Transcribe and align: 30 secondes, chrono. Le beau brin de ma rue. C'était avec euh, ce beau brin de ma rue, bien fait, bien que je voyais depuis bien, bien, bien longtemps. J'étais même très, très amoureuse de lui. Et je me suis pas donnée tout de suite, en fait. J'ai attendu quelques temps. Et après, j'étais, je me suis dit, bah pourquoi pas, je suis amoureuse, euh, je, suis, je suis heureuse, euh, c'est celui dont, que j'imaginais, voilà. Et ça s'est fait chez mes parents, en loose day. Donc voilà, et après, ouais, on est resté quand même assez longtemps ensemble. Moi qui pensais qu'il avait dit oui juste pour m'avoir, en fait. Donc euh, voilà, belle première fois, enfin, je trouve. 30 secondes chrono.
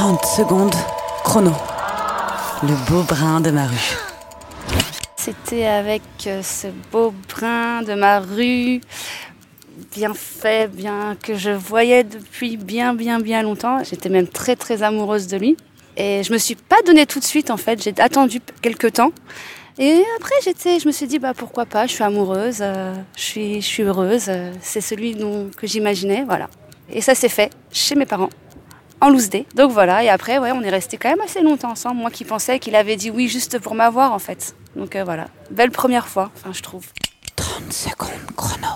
30 0.00 0.24
secondes, 0.24 0.74
chrono. 1.24 1.52
Le 2.62 2.74
beau 2.88 3.02
brin 3.02 3.42
de 3.42 3.50
ma 3.50 3.66
rue. 3.66 3.98
C'était 5.18 5.66
avec 5.66 6.00
euh, 6.26 6.42
ce 6.42 6.68
beau 6.90 7.12
brin 7.28 7.82
de 7.82 7.92
ma 7.92 8.20
rue, 8.20 8.80
bien 9.94 10.14
fait, 10.14 10.74
bien 10.74 11.18
que 11.22 11.34
je 11.34 11.50
voyais 11.50 12.02
depuis 12.02 12.56
bien, 12.56 12.94
bien, 12.94 13.20
bien 13.20 13.42
longtemps. 13.42 13.84
J'étais 13.84 14.08
même 14.08 14.26
très, 14.26 14.56
très 14.56 14.82
amoureuse 14.82 15.26
de 15.26 15.36
lui. 15.36 15.58
Et 15.98 16.22
je 16.22 16.32
me 16.32 16.38
suis 16.38 16.54
pas 16.54 16.80
donnée 16.86 17.04
tout 17.04 17.20
de 17.20 17.24
suite, 17.24 17.50
en 17.50 17.58
fait. 17.58 17.82
J'ai 17.82 17.92
attendu 17.98 18.40
quelques 18.62 18.94
temps. 18.94 19.12
Et 19.78 20.02
après, 20.16 20.36
j'étais, 20.42 20.80
je 20.80 20.86
me 20.86 20.92
suis 20.92 21.08
dit, 21.08 21.18
bah 21.18 21.34
pourquoi 21.36 21.66
pas, 21.66 21.86
je 21.86 21.92
suis 21.92 22.04
amoureuse, 22.04 22.60
euh, 22.62 22.94
je, 23.16 23.22
suis, 23.22 23.60
je 23.60 23.66
suis 23.66 23.82
heureuse, 23.82 24.30
euh, 24.30 24.50
c'est 24.62 24.80
celui 24.80 25.14
dont, 25.14 25.50
que 25.54 25.66
j'imaginais, 25.66 26.24
voilà. 26.24 26.48
Et 26.90 27.02
ça 27.02 27.14
s'est 27.14 27.28
fait 27.28 27.50
chez 27.70 27.96
mes 27.96 28.06
parents, 28.06 28.30
en 29.00 29.08
loose 29.10 29.30
day. 29.30 29.46
Donc 29.54 29.72
voilà, 29.72 30.04
et 30.04 30.08
après, 30.08 30.38
ouais, 30.38 30.52
on 30.52 30.62
est 30.62 30.70
resté 30.70 30.96
quand 30.96 31.08
même 31.08 31.20
assez 31.20 31.42
longtemps 31.42 31.70
ensemble. 31.70 32.00
Moi 32.00 32.10
qui 32.10 32.24
pensais 32.24 32.58
qu'il 32.58 32.76
avait 32.76 32.96
dit 32.96 33.10
oui 33.10 33.28
juste 33.28 33.58
pour 33.58 33.74
m'avoir, 33.74 34.12
en 34.12 34.18
fait. 34.18 34.54
Donc 34.76 34.96
euh, 34.96 35.04
voilà, 35.04 35.26
belle 35.50 35.70
première 35.70 36.08
fois, 36.08 36.30
enfin, 36.36 36.52
je 36.52 36.62
trouve. 36.62 36.86
30 37.36 37.72
secondes 37.72 38.36
chrono. 38.36 38.68